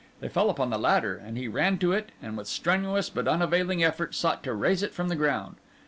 They 0.19 0.29
fell 0.29 0.49
upon 0.49 0.71
the 0.71 0.79
ladder, 0.79 1.15
and 1.15 1.37
he 1.37 1.47
ran 1.47 1.77
to 1.77 1.91
it, 1.91 2.11
and 2.23 2.35
with 2.35 2.47
strenuous 2.47 3.07
but 3.11 3.27
unavailing 3.27 3.83
effort 3.83 4.15
sought 4.15 4.41
to 4.45 4.53
raise 4.55 4.81
it 4.81 4.95
from 4.95 5.09
the 5.09 5.15
ground. 5.15 5.57